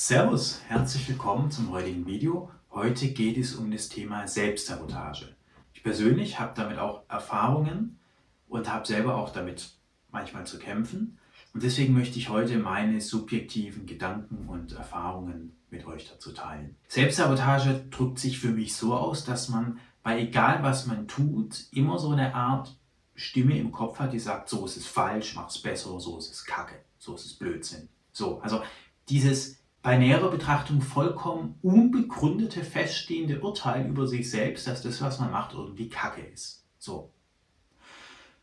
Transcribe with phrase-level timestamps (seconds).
[0.00, 2.52] Servus, herzlich willkommen zum heutigen Video.
[2.70, 5.34] Heute geht es um das Thema Selbstsabotage.
[5.72, 7.98] Ich persönlich habe damit auch Erfahrungen
[8.46, 9.72] und habe selber auch damit
[10.12, 11.18] manchmal zu kämpfen.
[11.52, 16.76] Und deswegen möchte ich heute meine subjektiven Gedanken und Erfahrungen mit euch dazu teilen.
[16.86, 21.98] Selbstsabotage drückt sich für mich so aus, dass man bei egal was man tut, immer
[21.98, 22.78] so eine Art
[23.16, 26.30] Stimme im Kopf hat, die sagt, so ist es falsch, mach es besser, so ist
[26.30, 27.88] es kacke, so ist es Blödsinn.
[28.12, 28.62] So, also
[29.08, 29.58] dieses
[29.88, 35.54] bei näherer Betrachtung vollkommen unbegründete, feststehende Urteil über sich selbst, dass das, was man macht,
[35.54, 36.66] irgendwie Kacke ist.
[36.78, 37.10] So.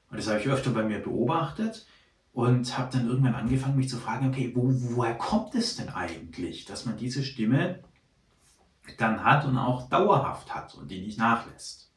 [0.09, 1.85] Und das habe ich öfter bei mir beobachtet
[2.34, 6.66] und habe dann irgendwann angefangen, mich zu fragen, okay, wo, woher kommt es denn eigentlich,
[6.66, 7.84] dass man diese Stimme
[8.98, 11.91] dann hat und auch dauerhaft hat und die nicht nachlässt?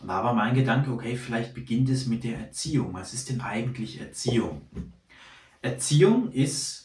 [0.00, 2.94] Und da war mein Gedanke, okay, vielleicht beginnt es mit der Erziehung.
[2.94, 4.62] Was ist denn eigentlich Erziehung?
[5.60, 6.83] Erziehung ist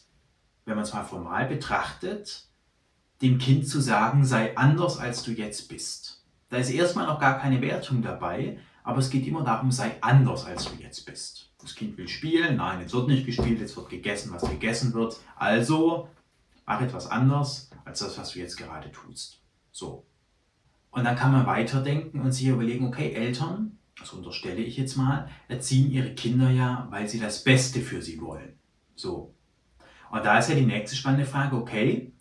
[0.69, 2.45] wenn man es mal formal betrachtet,
[3.21, 6.23] dem Kind zu sagen, sei anders als du jetzt bist.
[6.49, 10.45] Da ist erstmal noch gar keine Wertung dabei, aber es geht immer darum, sei anders
[10.45, 11.51] als du jetzt bist.
[11.59, 15.20] Das Kind will spielen, nein, jetzt wird nicht gespielt, jetzt wird gegessen, was gegessen wird.
[15.35, 16.07] Also
[16.65, 19.41] mach etwas anders als das, was du jetzt gerade tust.
[19.71, 20.05] So.
[20.91, 25.29] Und dann kann man weiterdenken und sich überlegen, okay, Eltern, das unterstelle ich jetzt mal,
[25.48, 28.57] erziehen ihre Kinder ja, weil sie das Beste für sie wollen.
[28.95, 29.33] So.
[30.12, 32.12] Und da ist ja die nächste spannende Frage, okay,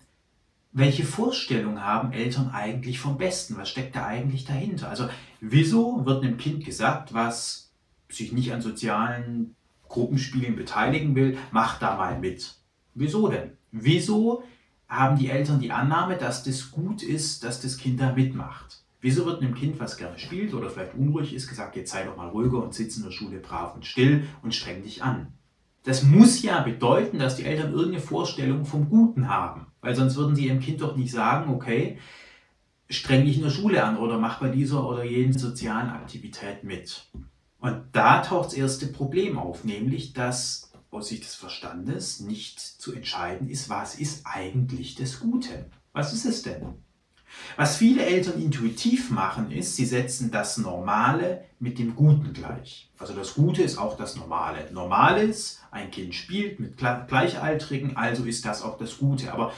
[0.73, 3.57] welche Vorstellung haben Eltern eigentlich vom Besten?
[3.57, 4.89] Was steckt da eigentlich dahinter?
[4.89, 5.09] Also
[5.41, 7.71] wieso wird einem Kind gesagt, was
[8.09, 9.55] sich nicht an sozialen
[9.89, 12.55] Gruppenspielen beteiligen will, mach da mal mit.
[12.95, 13.53] Wieso denn?
[13.73, 14.45] Wieso
[14.89, 18.83] haben die Eltern die Annahme, dass das gut ist, dass das Kind da mitmacht?
[19.01, 22.17] Wieso wird einem Kind, was gerne spielt oder vielleicht unruhig ist, gesagt, jetzt sei doch
[22.17, 25.33] mal ruhiger und sitz in der Schule brav und still und streng dich an?
[25.85, 29.67] Das muss ja bedeuten, dass die Eltern irgendeine Vorstellung vom Guten haben.
[29.81, 31.99] Weil sonst würden sie ihrem Kind doch nicht sagen, okay,
[32.91, 37.09] streng dich in der Schule an oder mach bei dieser oder jenen sozialen Aktivität mit.
[37.61, 42.95] Und da taucht das erste Problem auf, nämlich dass aus Sicht des Verstandes nicht zu
[42.95, 45.71] entscheiden ist, was ist eigentlich das Gute.
[45.93, 46.75] Was ist es denn?
[47.57, 52.91] Was viele Eltern intuitiv machen, ist, sie setzen das Normale mit dem Guten gleich.
[52.99, 54.71] Also das Gute ist auch das Normale.
[54.73, 59.33] Normal ist, ein Kind spielt mit Gleichaltrigen, also ist das auch das Gute.
[59.33, 59.53] Aber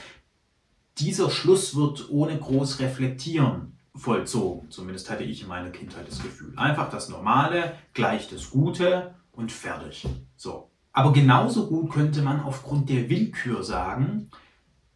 [0.99, 4.71] dieser Schluss wird ohne groß reflektieren vollzogen.
[4.71, 6.53] Zumindest hatte ich in meiner Kindheit das Gefühl.
[6.57, 10.07] Einfach das Normale gleich das Gute und fertig.
[10.37, 10.71] So.
[10.93, 14.31] Aber genauso gut könnte man aufgrund der Willkür sagen,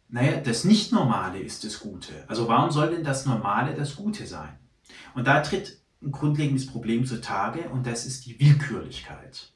[0.09, 2.13] naja, das Nicht-Normale ist das Gute.
[2.27, 4.57] Also warum soll denn das Normale das Gute sein?
[5.13, 9.51] Und da tritt ein grundlegendes Problem zutage und das ist die Willkürlichkeit.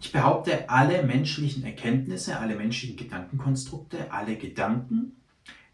[0.00, 5.16] Ich behaupte, alle menschlichen Erkenntnisse, alle menschlichen Gedankenkonstrukte, alle Gedanken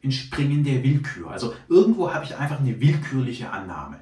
[0.03, 1.31] entspringen der Willkür.
[1.31, 4.01] Also irgendwo habe ich einfach eine willkürliche Annahme.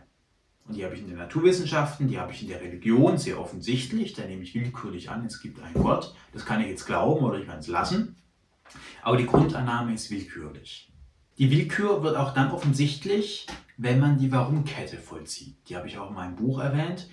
[0.67, 4.15] Und die habe ich in den Naturwissenschaften, die habe ich in der Religion sehr offensichtlich.
[4.15, 6.15] Da nehme ich willkürlich an, es gibt ein Gott.
[6.33, 8.17] Das kann ich jetzt glauben oder ich kann es lassen.
[9.03, 10.93] Aber die Grundannahme ist willkürlich.
[11.39, 13.47] Die Willkür wird auch dann offensichtlich,
[13.77, 15.57] wenn man die Warum-Kette vollzieht.
[15.69, 17.09] Die habe ich auch in meinem Buch erwähnt.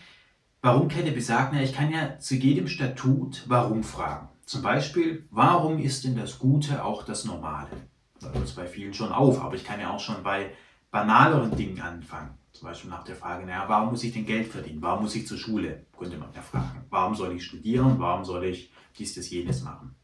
[0.61, 4.29] Warum-Kette besagt, ich kann ja zu jedem Statut Warum fragen.
[4.45, 7.69] Zum Beispiel, warum ist denn das Gute auch das Normale?
[8.19, 10.51] Da hört es bei vielen schon auf, aber ich kann ja auch schon bei
[10.91, 12.37] banaleren Dingen anfangen.
[12.51, 14.81] Zum Beispiel nach der Frage, naja, warum muss ich denn Geld verdienen?
[14.81, 15.85] Warum muss ich zur Schule?
[15.97, 16.85] Könnte man ja fragen.
[16.89, 17.95] Warum soll ich studieren?
[17.97, 19.95] Warum soll ich dies, das, jenes machen?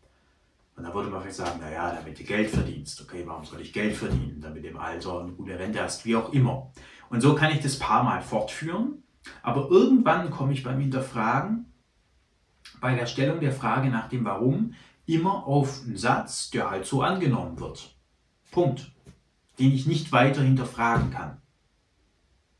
[0.77, 3.01] Und da würde man vielleicht sagen, naja, damit du Geld verdienst.
[3.01, 4.39] Okay, warum soll ich Geld verdienen?
[4.39, 6.71] Damit du im Alter eine gute Rente hast, wie auch immer.
[7.09, 9.01] Und so kann ich das paar Mal fortführen.
[9.41, 11.73] Aber irgendwann komme ich beim Hinterfragen,
[12.79, 14.75] bei der Stellung der Frage nach dem Warum,
[15.07, 17.97] immer auf einen Satz, der halt so angenommen wird.
[18.51, 18.91] Punkt.
[19.57, 21.41] Den ich nicht weiter hinterfragen kann.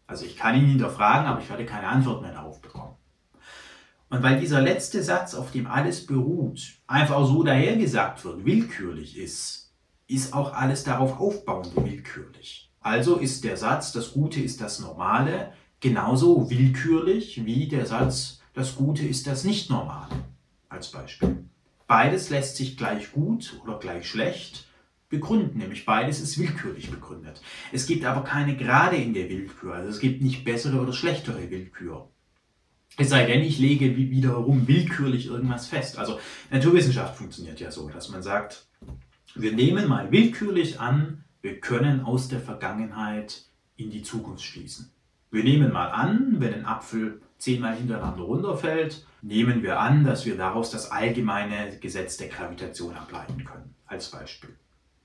[0.08, 2.97] Also ich kann ihn hinterfragen, aber ich werde keine Antwort mehr darauf bekommen.
[4.10, 9.74] Und weil dieser letzte Satz, auf dem alles beruht, einfach so dahergesagt wird, willkürlich ist,
[10.08, 12.72] ist auch alles darauf aufbauend willkürlich.
[12.80, 15.52] Also ist der Satz, das Gute ist das Normale,
[15.82, 20.24] genauso willkürlich wie der Satz, das Gute ist das Nicht-Normale,
[20.70, 21.44] als Beispiel.
[21.86, 24.68] Beides lässt sich gleich gut oder gleich schlecht
[25.10, 27.42] begründen, nämlich beides ist willkürlich begründet.
[27.72, 31.50] Es gibt aber keine Gerade in der Willkür, also es gibt nicht bessere oder schlechtere
[31.50, 32.10] Willkür.
[32.96, 36.00] Es sei denn, ich lege wiederum willkürlich irgendwas fest.
[36.00, 36.20] Also
[36.50, 38.66] Naturwissenschaft funktioniert ja so, dass man sagt,
[39.36, 43.44] wir nehmen mal willkürlich an, wir können aus der Vergangenheit
[43.76, 44.92] in die Zukunft schließen.
[45.30, 50.38] Wir nehmen mal an, wenn ein Apfel zehnmal hintereinander runterfällt, nehmen wir an, dass wir
[50.38, 54.56] daraus das allgemeine Gesetz der Gravitation ableiten können, als Beispiel.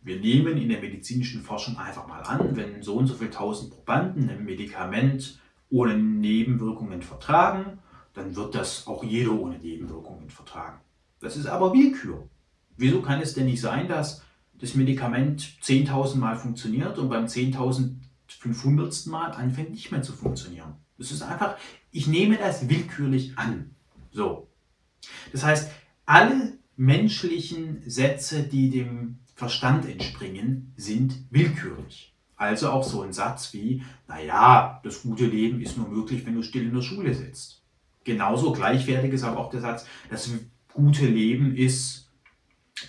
[0.02, 3.72] Wir nehmen in der medizinischen Forschung einfach mal an, wenn so und so viele tausend
[3.72, 5.38] Probanden ein Medikament
[5.72, 7.78] ohne Nebenwirkungen vertragen,
[8.12, 10.78] dann wird das auch jeder ohne Nebenwirkungen vertragen.
[11.18, 12.28] Das ist aber Willkür.
[12.76, 14.22] Wieso kann es denn nicht sein, dass
[14.54, 19.08] das Medikament 10.000 Mal funktioniert und beim 10.500.
[19.08, 20.74] Mal anfängt nicht mehr zu funktionieren?
[20.98, 21.56] Das ist einfach,
[21.90, 23.74] ich nehme das willkürlich an.
[24.10, 24.48] So.
[25.32, 25.70] Das heißt,
[26.04, 32.11] alle menschlichen Sätze, die dem Verstand entspringen, sind willkürlich.
[32.36, 36.42] Also auch so ein Satz wie, naja, das gute Leben ist nur möglich, wenn du
[36.42, 37.62] still in der Schule sitzt.
[38.04, 40.30] Genauso gleichwertig ist aber auch der Satz, das
[40.72, 42.10] gute Leben ist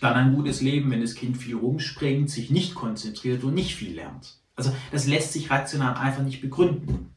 [0.02, 3.96] dann ein gutes Leben, wenn das Kind viel rumspringt, sich nicht konzentriert und nicht viel
[3.96, 4.38] lernt.
[4.56, 7.14] Also das lässt sich rational einfach nicht begründen.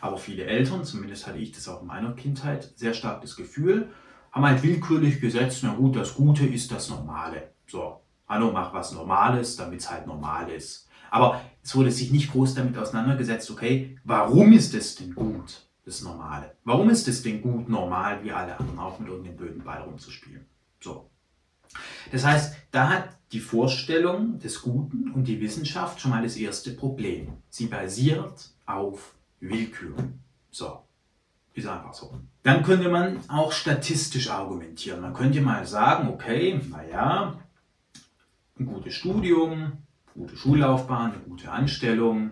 [0.00, 3.90] Aber viele Eltern, zumindest hatte ich das auch in meiner Kindheit, sehr stark das Gefühl,
[4.32, 7.52] haben halt willkürlich gesetzt, na gut, das Gute ist das Normale.
[7.66, 10.88] So, hallo, mach was Normales, damit es halt normal ist.
[11.14, 16.02] Aber es wurde sich nicht groß damit auseinandergesetzt, okay, warum ist es denn gut, das
[16.02, 16.56] Normale?
[16.64, 20.44] Warum ist es denn gut, normal, wie alle anderen auch mit irgendeinem blöden Ball rumzuspielen?
[20.80, 21.08] So.
[22.10, 26.72] Das heißt, da hat die Vorstellung des Guten und die Wissenschaft schon mal das erste
[26.72, 27.28] Problem.
[27.48, 29.94] Sie basiert auf Willkür.
[30.50, 30.82] So.
[31.54, 32.12] Ist einfach so.
[32.42, 35.00] Dann könnte man auch statistisch argumentieren.
[35.00, 37.38] Man könnte mal sagen, okay, naja,
[38.58, 39.83] ein gutes Studium,
[40.14, 42.30] gute Schullaufbahn, eine gute Anstellung,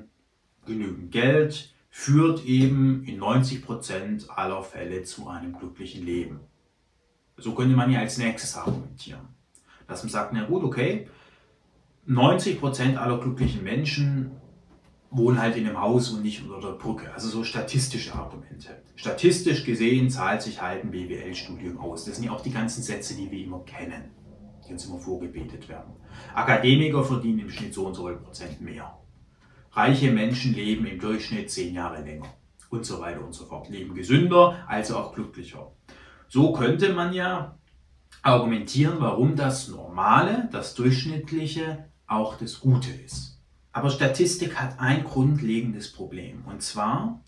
[0.64, 6.40] genügend Geld führt eben in 90 Prozent aller Fälle zu einem glücklichen Leben.
[7.36, 9.28] So könnte man ja als nächstes argumentieren.
[9.86, 11.08] Dass man sagt, na gut, okay,
[12.06, 14.30] 90 Prozent aller glücklichen Menschen
[15.10, 17.12] wohnen halt in einem Haus und nicht unter der Brücke.
[17.12, 18.82] Also so statistische Argumente.
[18.96, 22.06] Statistisch gesehen zahlt sich halt ein BWL-Studium aus.
[22.06, 24.04] Das sind ja auch die ganzen Sätze, die wir immer kennen,
[24.72, 25.94] uns immer vorgebetet werden.
[26.34, 28.98] Akademiker verdienen im Schnitt so und so viel Prozent mehr.
[29.72, 32.26] Reiche Menschen leben im Durchschnitt zehn Jahre länger
[32.70, 33.68] und so weiter und so fort.
[33.68, 35.72] Leben gesünder, also auch glücklicher.
[36.28, 37.58] So könnte man ja
[38.22, 43.40] argumentieren, warum das Normale, das Durchschnittliche auch das Gute ist.
[43.72, 46.44] Aber Statistik hat ein grundlegendes Problem.
[46.46, 47.22] Und zwar,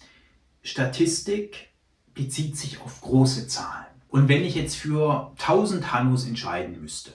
[0.63, 1.71] Statistik
[2.13, 3.87] bezieht sich auf große Zahlen.
[4.09, 7.13] Und wenn ich jetzt für 1000 Hanus entscheiden müsste,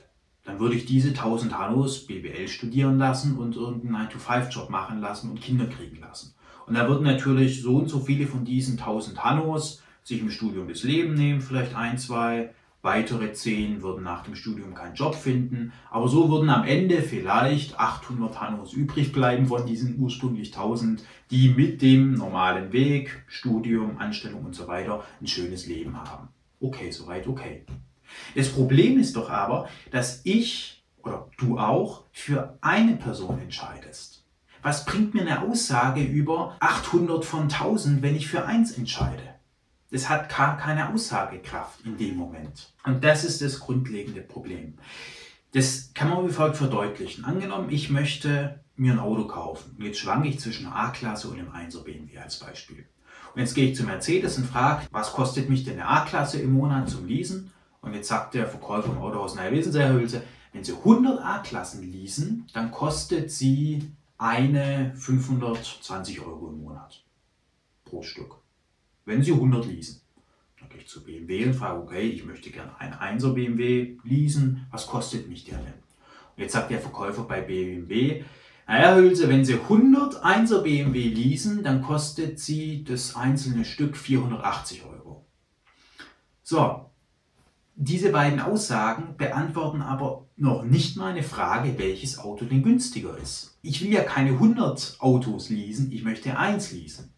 [0.50, 5.42] dann würde ich diese 1000 Hanus BWL studieren lassen und irgendeinen 9-to-5-Job machen lassen und
[5.42, 6.34] Kinder kriegen lassen.
[6.66, 10.68] Und da würden natürlich so und so viele von diesen 1000 Hanus sich im Studium
[10.68, 12.50] das Leben nehmen, vielleicht ein, zwei,
[12.81, 17.78] Weitere zehn würden nach dem Studium keinen Job finden, aber so würden am Ende vielleicht
[17.78, 24.45] 800 Hannos übrig bleiben von diesen ursprünglich 1000, die mit dem normalen Weg, Studium, Anstellung
[24.45, 26.30] und so weiter ein schönes Leben haben.
[26.62, 27.66] Okay, soweit okay.
[28.36, 34.26] Das Problem ist doch aber, dass ich oder du auch für eine Person entscheidest.
[34.62, 39.24] Was bringt mir eine Aussage über 800 von 1000, wenn ich für eins entscheide?
[39.92, 42.74] Das hat keine Aussagekraft in dem Moment.
[42.84, 44.78] Und das ist das grundlegende Problem.
[45.54, 47.26] Das kann man wie folgt verdeutlichen.
[47.26, 49.76] Angenommen, ich möchte mir ein Auto kaufen.
[49.80, 52.86] Jetzt schwanke ich zwischen einer A-Klasse und einem 1er BMW als Beispiel.
[53.34, 56.54] Und jetzt gehe ich zu Mercedes und frage, was kostet mich denn eine A-Klasse im
[56.54, 57.52] Monat zum Leasen?
[57.81, 61.24] Und jetzt sagt der Verkäufer im Autohaus, naja, wissen Sie, Herr Hülse, wenn Sie 100
[61.24, 67.04] A-Klassen leasen, dann kostet sie eine 520 Euro im Monat
[67.86, 68.36] pro Stück
[69.09, 70.02] wenn Sie 100 leasen.
[70.59, 74.68] Dann gehe ich zu BMW und frage, okay, ich möchte gerne einen 1er BMW leasen,
[74.71, 75.74] was kostet mich der denn?
[75.74, 78.24] Und jetzt sagt der Verkäufer bei BMW,
[78.68, 84.86] naja, Hülse, wenn Sie 100 1er BMW leasen, dann kostet Sie das einzelne Stück 480
[84.86, 85.26] Euro.
[86.44, 86.89] So,
[87.81, 93.57] diese beiden Aussagen beantworten aber noch nicht meine Frage, welches Auto denn günstiger ist.
[93.62, 97.14] Ich will ja keine 100 Autos leasen, ich möchte eins leasen.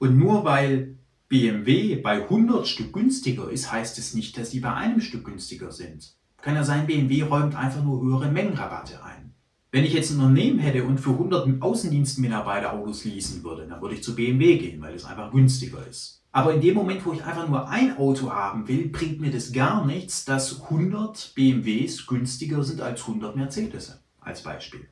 [0.00, 0.96] Und nur weil
[1.28, 5.70] BMW bei 100 Stück günstiger ist, heißt es nicht, dass sie bei einem Stück günstiger
[5.70, 6.16] sind.
[6.42, 9.34] Kann ja sein, BMW räumt einfach nur höhere Mengenrabatte ein.
[9.70, 13.94] Wenn ich jetzt ein Unternehmen hätte und für 100 Außendienstmitarbeiter Autos leasen würde, dann würde
[13.94, 16.24] ich zu BMW gehen, weil es einfach günstiger ist.
[16.36, 19.52] Aber in dem Moment, wo ich einfach nur ein Auto haben will, bringt mir das
[19.52, 24.86] gar nichts, dass 100 BMWs günstiger sind als 100 Mercedes, als Beispiel.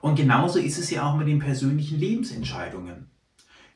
[0.00, 3.08] Und genauso ist es ja auch mit den persönlichen Lebensentscheidungen.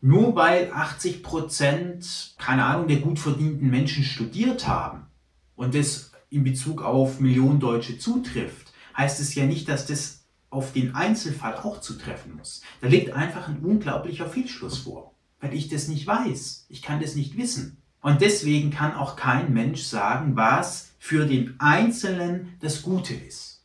[0.00, 5.06] Nur weil 80 Prozent, keine Ahnung, der gut verdienten Menschen studiert haben
[5.54, 10.72] und das in Bezug auf Millionen Deutsche zutrifft, heißt es ja nicht, dass das auf
[10.72, 12.60] den Einzelfall auch zutreffen muss.
[12.80, 16.66] Da liegt einfach ein unglaublicher Fehlschluss vor, weil ich das nicht weiß.
[16.68, 17.78] Ich kann das nicht wissen.
[18.00, 23.64] Und deswegen kann auch kein Mensch sagen, was für den Einzelnen das Gute ist.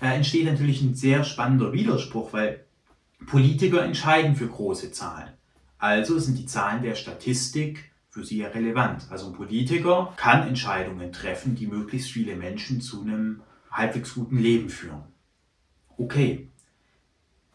[0.00, 2.64] Da entsteht natürlich ein sehr spannender Widerspruch, weil
[3.26, 5.30] Politiker entscheiden für große Zahlen.
[5.78, 9.06] Also sind die Zahlen der Statistik für sie ja relevant.
[9.10, 14.68] Also ein Politiker kann Entscheidungen treffen, die möglichst viele Menschen zu einem halbwegs guten Leben
[14.68, 15.02] führen.
[15.96, 16.48] Okay.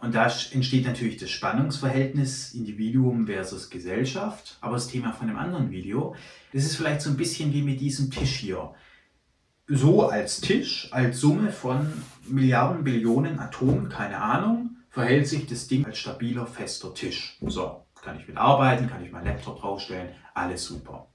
[0.02, 4.58] Und da entsteht natürlich das Spannungsverhältnis Individuum versus Gesellschaft.
[4.62, 6.16] Aber das Thema von einem anderen Video,
[6.54, 8.74] das ist vielleicht so ein bisschen wie mit diesem Tisch hier.
[9.68, 11.92] So als Tisch, als Summe von
[12.28, 17.38] Milliarden, Billionen Atomen, keine Ahnung, verhält sich das Ding als stabiler, fester Tisch.
[17.46, 21.08] So, kann ich mitarbeiten, kann ich meinen Laptop draufstellen, alles super.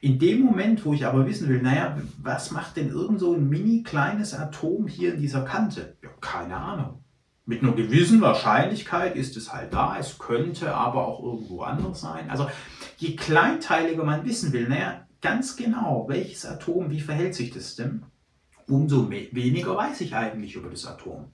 [0.00, 3.48] In dem Moment, wo ich aber wissen will, naja, was macht denn irgend so ein
[3.48, 5.96] mini kleines Atom hier in dieser Kante?
[6.02, 7.02] Ja, keine Ahnung.
[7.48, 12.28] Mit einer gewissen Wahrscheinlichkeit ist es halt da, es könnte aber auch irgendwo anders sein.
[12.28, 12.46] Also
[12.98, 18.02] je kleinteiliger man wissen will, naja, ganz genau, welches Atom, wie verhält sich das denn,
[18.66, 21.24] umso weniger weiß ich eigentlich über das Atom.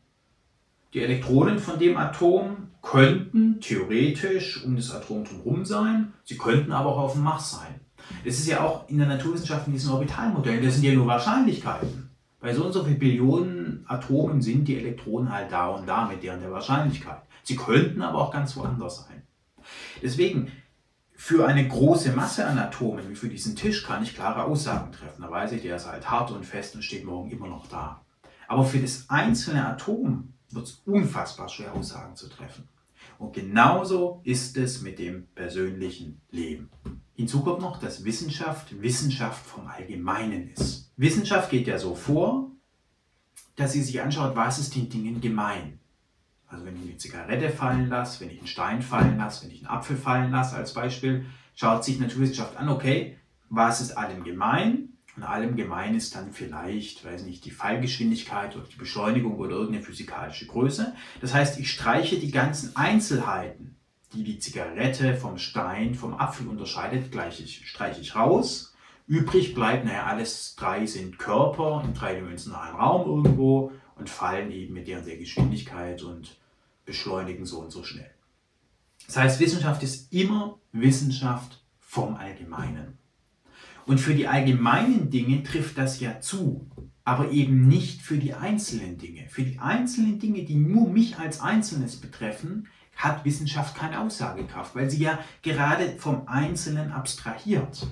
[0.92, 6.90] Die Elektronen von dem Atom könnten theoretisch um das Atom drumherum sein, sie könnten aber
[6.90, 7.80] auch auf dem Mars sein.
[8.24, 12.10] Das ist ja auch in der Naturwissenschaft in diesen Orbitalmodellen, das sind ja nur Wahrscheinlichkeiten.
[12.44, 16.22] Bei so und so vielen Billionen Atomen sind die Elektronen halt da und da mit
[16.22, 17.22] deren der Wahrscheinlichkeit.
[17.42, 19.22] Sie könnten aber auch ganz woanders sein.
[20.02, 20.52] Deswegen,
[21.14, 25.22] für eine große Masse an Atomen, wie für diesen Tisch, kann ich klare Aussagen treffen.
[25.22, 28.04] Da weiß ich, der ist halt hart und fest und steht morgen immer noch da.
[28.46, 32.68] Aber für das einzelne Atom wird es unfassbar schwer, Aussagen zu treffen.
[33.18, 36.68] Und genauso ist es mit dem persönlichen Leben.
[37.14, 40.90] Hinzu kommt noch, dass Wissenschaft Wissenschaft vom Allgemeinen ist.
[40.96, 42.50] Wissenschaft geht ja so vor,
[43.56, 45.78] dass sie sich anschaut, was ist den Dingen gemein.
[46.48, 49.58] Also wenn ich eine Zigarette fallen lasse, wenn ich einen Stein fallen lasse, wenn ich
[49.58, 53.16] einen Apfel fallen lasse als Beispiel, schaut sich Naturwissenschaft an, okay,
[53.48, 58.66] was ist allem gemein und allem gemein ist dann vielleicht, weiß nicht, die Fallgeschwindigkeit oder
[58.66, 60.94] die Beschleunigung oder irgendeine physikalische Größe.
[61.20, 63.73] Das heißt, ich streiche die ganzen Einzelheiten,
[64.14, 68.74] die die Zigarette vom Stein, vom Apfel unterscheidet, gleich ich, streiche ich raus.
[69.06, 74.88] Übrig bleibt, naja, alles drei sind Körper im dreidimensionalen Raum irgendwo und fallen eben mit
[74.88, 76.38] deren der Geschwindigkeit und
[76.86, 78.10] beschleunigen so und so schnell.
[79.06, 82.98] Das heißt, Wissenschaft ist immer Wissenschaft vom Allgemeinen.
[83.86, 86.66] Und für die allgemeinen Dinge trifft das ja zu,
[87.04, 89.28] aber eben nicht für die einzelnen Dinge.
[89.28, 94.90] Für die einzelnen Dinge, die nur mich als Einzelnes betreffen, hat Wissenschaft keine Aussagekraft, weil
[94.90, 97.86] sie ja gerade vom Einzelnen abstrahiert.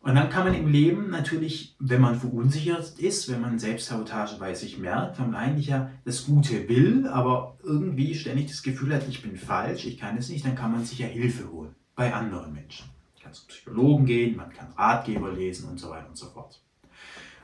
[0.00, 4.52] Und dann kann man im Leben natürlich, wenn man verunsichert ist, wenn man Selbstsabotage bei
[4.52, 9.06] sich merkt, wenn man eigentlich ja das Gute will, aber irgendwie ständig das Gefühl hat,
[9.08, 12.12] ich bin falsch, ich kann es nicht, dann kann man sich ja Hilfe holen bei
[12.12, 12.86] anderen Menschen
[13.22, 16.60] kann zum Psychologen gehen, man kann Ratgeber lesen und so weiter und so fort.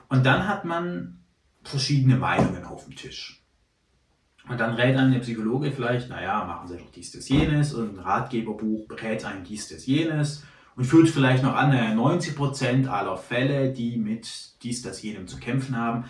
[0.09, 1.21] Und dann hat man
[1.62, 3.38] verschiedene Meinungen auf dem Tisch.
[4.49, 7.99] Und dann rät einem der Psychologe vielleicht, naja, machen Sie doch dies, das, jenes, und
[7.99, 10.45] ein Ratgeberbuch rät einem dies, das, jenes
[10.76, 15.38] und führt vielleicht noch an, naja, 90% aller Fälle, die mit dies, das, jenem zu
[15.38, 16.05] kämpfen haben,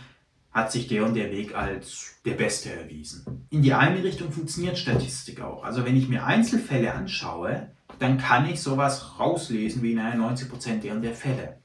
[0.53, 3.47] hat sich der und der Weg als der beste erwiesen.
[3.51, 5.65] In die eine Richtung funktioniert Statistik auch.
[5.65, 11.03] Also wenn ich mir Einzelfälle anschaue, dann kann ich sowas rauslesen wie, naja, 90% deren
[11.03, 11.58] der Fälle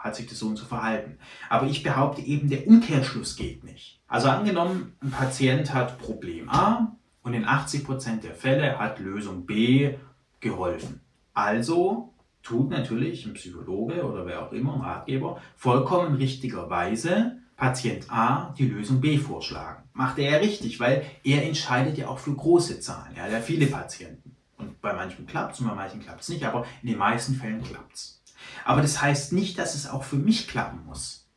[0.00, 1.18] hat sich das so und so verhalten.
[1.48, 4.00] Aber ich behaupte eben, der Umkehrschluss geht nicht.
[4.08, 9.94] Also angenommen, ein Patient hat Problem A und in 80% der Fälle hat Lösung B
[10.40, 11.00] geholfen.
[11.34, 18.54] Also tut natürlich ein Psychologe oder wer auch immer, ein Ratgeber, vollkommen richtigerweise Patient A
[18.56, 19.84] die Lösung B vorschlagen.
[19.92, 23.14] Macht er ja richtig, weil er entscheidet ja auch für große Zahlen.
[23.16, 24.34] Er hat ja viele Patienten.
[24.56, 27.34] Und bei manchen klappt es und bei manchen klappt es nicht, aber in den meisten
[27.34, 28.19] Fällen klappt es.
[28.64, 31.28] Aber das heißt nicht, dass es auch für mich klappen muss.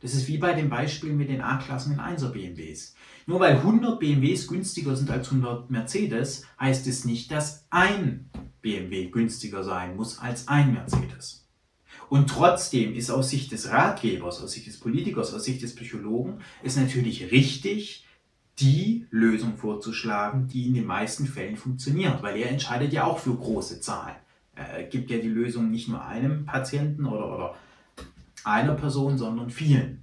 [0.00, 2.94] Das ist wie bei dem Beispiel mit den A-Klassen in 1er BMWs.
[3.26, 8.28] Nur weil 100 BMWs günstiger sind als 100 Mercedes, heißt es nicht, dass ein
[8.62, 11.46] BMW günstiger sein muss als ein Mercedes.
[12.08, 16.40] Und trotzdem ist aus Sicht des Ratgebers, aus Sicht des Politikers, aus Sicht des Psychologen
[16.62, 18.06] es natürlich richtig,
[18.58, 23.34] die Lösung vorzuschlagen, die in den meisten Fällen funktioniert, weil er entscheidet ja auch für
[23.34, 24.16] große Zahlen.
[24.54, 27.54] Er gibt ja die Lösung nicht nur einem Patienten oder, oder
[28.44, 30.02] einer Person, sondern vielen.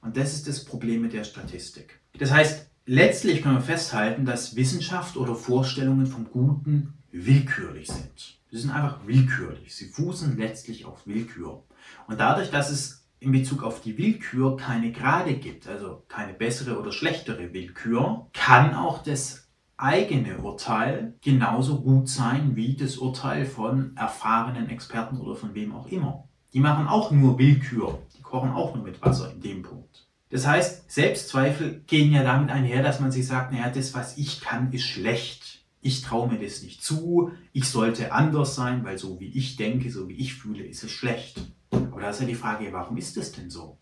[0.00, 2.00] Und das ist das Problem mit der Statistik.
[2.18, 8.38] Das heißt, letztlich können wir festhalten, dass Wissenschaft oder Vorstellungen vom Guten willkürlich sind.
[8.50, 9.74] Sie sind einfach willkürlich.
[9.74, 11.64] Sie fußen letztlich auf Willkür.
[12.06, 16.78] Und dadurch, dass es in Bezug auf die Willkür keine Gerade gibt, also keine bessere
[16.78, 19.45] oder schlechtere Willkür, kann auch das
[19.76, 25.88] eigene Urteil genauso gut sein wie das Urteil von erfahrenen Experten oder von wem auch
[25.88, 26.28] immer.
[26.52, 30.06] Die machen auch nur Willkür, die kochen auch nur mit Wasser in dem Punkt.
[30.30, 34.40] Das heißt, Selbstzweifel gehen ja damit einher, dass man sich sagt, naja, das, was ich
[34.40, 35.64] kann, ist schlecht.
[35.80, 37.30] Ich traue mir das nicht zu.
[37.52, 40.90] Ich sollte anders sein, weil so wie ich denke, so wie ich fühle, ist es
[40.90, 41.40] schlecht.
[41.70, 43.78] Aber da ist ja die Frage, warum ist es denn so?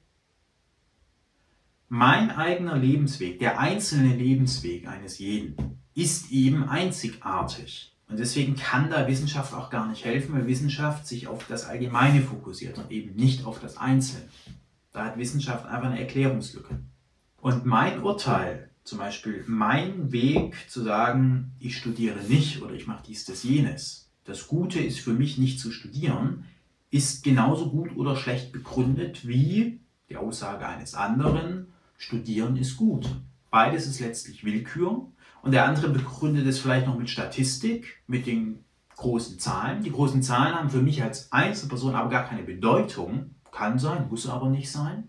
[1.88, 7.92] Mein eigener Lebensweg, der einzelne Lebensweg eines jeden, ist eben einzigartig.
[8.08, 12.20] Und deswegen kann da Wissenschaft auch gar nicht helfen, weil Wissenschaft sich auf das Allgemeine
[12.20, 14.28] fokussiert und eben nicht auf das Einzelne.
[14.92, 16.78] Da hat Wissenschaft einfach eine Erklärungslücke.
[17.40, 23.04] Und mein Urteil, zum Beispiel mein Weg zu sagen, ich studiere nicht oder ich mache
[23.06, 26.44] dies, das, jenes, das Gute ist für mich nicht zu studieren,
[26.90, 33.08] ist genauso gut oder schlecht begründet wie die Aussage eines anderen, studieren ist gut.
[33.54, 35.06] Beides ist letztlich Willkür
[35.40, 38.64] und der andere begründet es vielleicht noch mit Statistik, mit den
[38.96, 39.84] großen Zahlen.
[39.84, 44.28] Die großen Zahlen haben für mich als Einzelperson aber gar keine Bedeutung, kann sein, muss
[44.28, 45.08] aber nicht sein.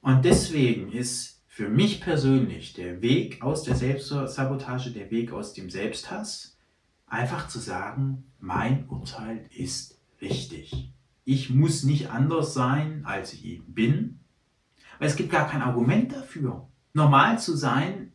[0.00, 5.70] Und deswegen ist für mich persönlich der Weg aus der Selbstsabotage, der Weg aus dem
[5.70, 6.58] Selbsthass,
[7.06, 10.92] einfach zu sagen, mein Urteil ist richtig.
[11.22, 14.18] Ich muss nicht anders sein, als ich eben bin,
[14.98, 16.66] weil es gibt gar kein Argument dafür.
[16.92, 18.12] Normal zu sein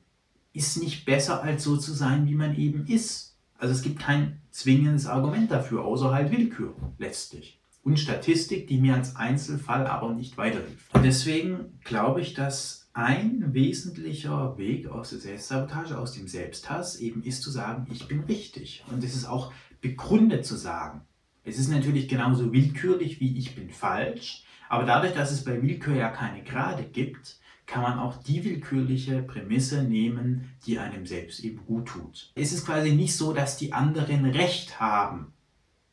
[0.54, 3.36] ist nicht besser als so zu sein, wie man eben ist.
[3.58, 8.96] Also es gibt kein zwingendes Argument dafür, außer halt Willkür letztlich und Statistik, die mir
[8.96, 10.94] als Einzelfall aber nicht weiterhilft.
[10.94, 17.24] Und deswegen glaube ich, dass ein wesentlicher Weg aus der Selbstsabotage, aus dem Selbsthass eben
[17.24, 18.84] ist zu sagen, ich bin richtig.
[18.92, 21.02] Und es ist auch begründet zu sagen.
[21.44, 25.96] Es ist natürlich genauso willkürlich wie ich bin falsch, aber dadurch, dass es bei Willkür
[25.96, 31.66] ja keine Grade gibt, kann man auch die willkürliche Prämisse nehmen, die einem selbst eben
[31.66, 32.32] gut tut.
[32.36, 35.34] Es ist quasi nicht so, dass die anderen Recht haben,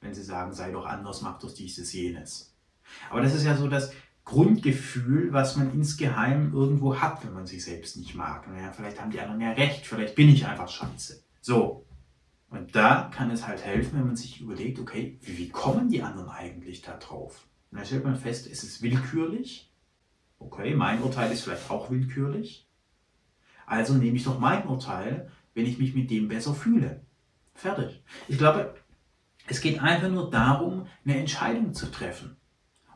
[0.00, 2.54] wenn sie sagen, sei doch anders, mach doch dieses, jenes.
[3.10, 3.92] Aber das ist ja so das
[4.24, 8.48] Grundgefühl, was man insgeheim irgendwo hat, wenn man sich selbst nicht mag.
[8.48, 11.22] Naja, vielleicht haben die anderen ja recht, vielleicht bin ich einfach scheiße.
[11.40, 11.86] So.
[12.48, 16.28] Und da kann es halt helfen, wenn man sich überlegt, okay, wie, kommen die anderen
[16.28, 17.46] eigentlich da drauf?
[17.70, 19.71] Und dann stellt man fest, ist es willkürlich?
[20.44, 22.68] Okay, mein Urteil ist vielleicht auch willkürlich.
[23.64, 27.00] Also nehme ich doch mein Urteil, wenn ich mich mit dem besser fühle.
[27.54, 28.02] Fertig.
[28.28, 28.74] Ich glaube,
[29.46, 32.36] es geht einfach nur darum, eine Entscheidung zu treffen.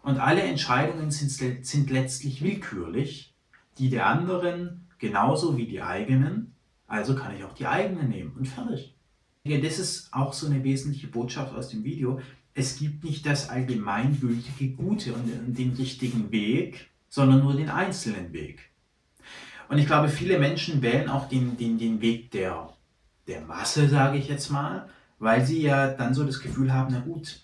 [0.02, 1.30] Und alle Entscheidungen sind,
[1.64, 3.34] sind letztlich willkürlich,
[3.78, 6.54] die der anderen genauso wie die eigenen.
[6.86, 8.94] Also kann ich auch die eigene nehmen und fertig.
[9.44, 12.20] Das ist auch so eine wesentliche Botschaft aus dem Video.
[12.54, 18.70] Es gibt nicht das allgemeingültige Gute und den richtigen Weg, sondern nur den einzelnen Weg.
[19.70, 22.74] Und ich glaube, viele Menschen wählen auch den, den, den Weg der,
[23.26, 27.00] der Masse, sage ich jetzt mal, weil sie ja dann so das Gefühl haben, na
[27.00, 27.40] gut,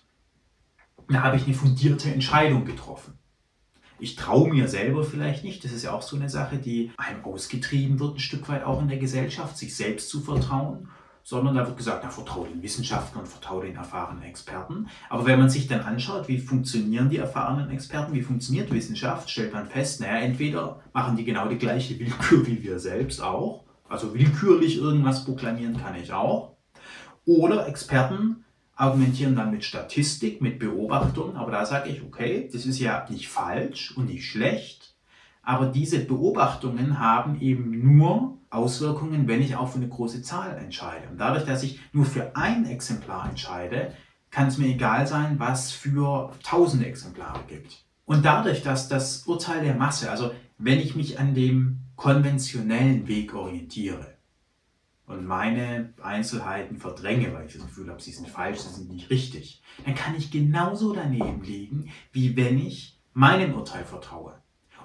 [1.09, 3.17] da habe ich eine fundierte Entscheidung getroffen.
[3.97, 7.25] Ich traue mir selber vielleicht nicht, das ist ja auch so eine Sache, die einem
[7.25, 10.87] ausgetrieben wird, ein Stück weit auch in der Gesellschaft, sich selbst zu vertrauen,
[11.23, 14.87] sondern da wird gesagt, na, vertraue den Wissenschaftlern und vertraue den erfahrenen Experten.
[15.09, 19.53] Aber wenn man sich dann anschaut, wie funktionieren die erfahrenen Experten, wie funktioniert Wissenschaft, stellt
[19.53, 24.13] man fest, naja, entweder machen die genau die gleiche Willkür wie wir selbst auch, also
[24.13, 26.57] willkürlich irgendwas proklamieren kann ich auch,
[27.25, 28.43] oder Experten
[28.75, 33.29] argumentieren dann mit Statistik, mit Beobachtungen, aber da sage ich, okay, das ist ja nicht
[33.29, 34.95] falsch und nicht schlecht,
[35.41, 41.07] aber diese Beobachtungen haben eben nur Auswirkungen, wenn ich auch für eine große Zahl entscheide.
[41.09, 43.93] Und dadurch, dass ich nur für ein Exemplar entscheide,
[44.31, 47.83] kann es mir egal sein, was für tausende Exemplare gibt.
[48.05, 53.33] Und dadurch, dass das Urteil der Masse, also wenn ich mich an dem konventionellen Weg
[53.33, 54.13] orientiere,
[55.05, 59.09] und meine Einzelheiten verdränge, weil ich das Gefühl habe, sie sind falsch, sie sind nicht
[59.09, 64.35] richtig, dann kann ich genauso daneben liegen, wie wenn ich meinem Urteil vertraue.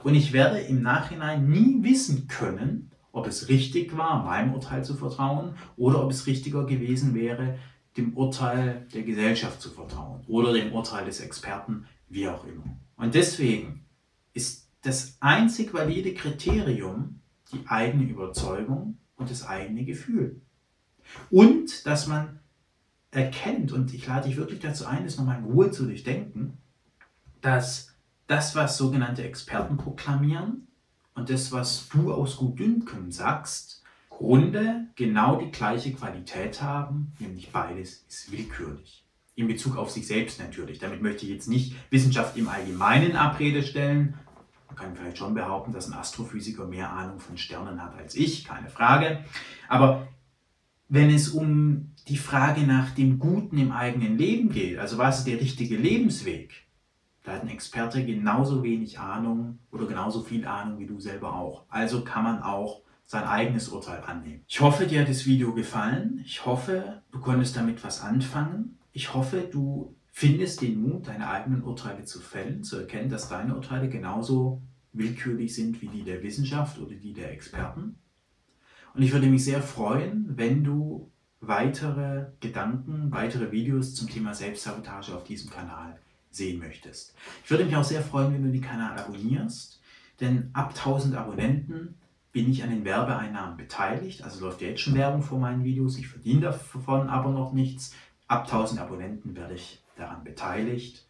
[0.02, 2.87] Und ich werde im Nachhinein nie wissen können,
[3.18, 7.58] ob es richtig war, meinem Urteil zu vertrauen oder ob es richtiger gewesen wäre,
[7.96, 12.64] dem Urteil der Gesellschaft zu vertrauen oder dem Urteil des Experten, wie auch immer.
[12.96, 13.84] Und deswegen
[14.32, 17.20] ist das einzig valide Kriterium
[17.52, 20.40] die eigene Überzeugung und das eigene Gefühl.
[21.30, 22.38] Und dass man
[23.10, 26.58] erkennt, und ich lade dich wirklich dazu ein, das nochmal in Ruhe zu durchdenken,
[27.40, 27.94] dass
[28.26, 30.67] das, was sogenannte Experten proklamieren
[31.18, 38.04] und das, was du aus Gutdünken sagst, Grunde genau die gleiche Qualität haben, nämlich beides
[38.08, 39.04] ist willkürlich.
[39.36, 40.80] In Bezug auf sich selbst natürlich.
[40.80, 44.14] Damit möchte ich jetzt nicht Wissenschaft im Allgemeinen Abrede stellen,
[44.78, 48.68] kann vielleicht schon behaupten, dass ein Astrophysiker mehr Ahnung von Sternen hat als ich, keine
[48.68, 49.24] Frage.
[49.68, 50.08] Aber
[50.88, 55.26] wenn es um die Frage nach dem Guten im eigenen Leben geht, also was ist
[55.26, 56.67] der richtige Lebensweg,
[57.28, 61.66] Da hat ein Experte genauso wenig Ahnung oder genauso viel Ahnung wie du selber auch.
[61.68, 64.44] Also kann man auch sein eigenes Urteil annehmen.
[64.48, 66.22] Ich hoffe, dir hat das Video gefallen.
[66.24, 68.78] Ich hoffe, du konntest damit was anfangen.
[68.92, 73.54] Ich hoffe, du findest den Mut, deine eigenen Urteile zu fällen, zu erkennen, dass deine
[73.54, 74.62] Urteile genauso
[74.94, 77.98] willkürlich sind wie die der Wissenschaft oder die der Experten.
[78.94, 85.14] Und ich würde mich sehr freuen, wenn du weitere Gedanken, weitere Videos zum Thema Selbstsabotage
[85.14, 85.98] auf diesem Kanal
[86.30, 87.14] sehen möchtest.
[87.44, 89.80] Ich würde mich auch sehr freuen, wenn du den Kanal abonnierst,
[90.20, 91.94] denn ab 1000 Abonnenten
[92.32, 94.22] bin ich an den Werbeeinnahmen beteiligt.
[94.22, 95.98] Also läuft jetzt schon Werbung vor meinen Videos.
[95.98, 97.94] Ich verdiene davon aber noch nichts.
[98.26, 101.06] Ab 1000 Abonnenten werde ich daran beteiligt.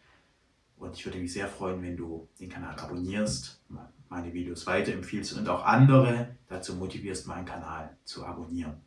[0.77, 3.61] Und ich würde mich sehr freuen, wenn du den Kanal abonnierst,
[4.07, 8.77] meine Videos weiterempfiehlst und auch andere dazu motivierst, meinen Kanal zu abonnieren.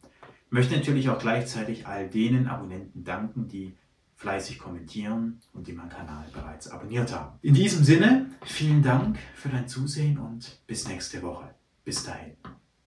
[0.47, 3.77] Ich möchte natürlich auch gleichzeitig all denen Abonnenten danken, die
[4.23, 7.39] fleißig kommentieren und die meinen Kanal bereits abonniert haben.
[7.43, 11.53] In diesem Sinne, vielen Dank für dein Zusehen und bis nächste Woche.
[11.85, 12.37] Bis dahin.